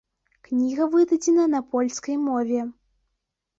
Кніга 0.47 0.87
выдадзена 0.95 1.45
на 1.53 1.61
польскай 1.75 2.19
мове. 2.25 2.67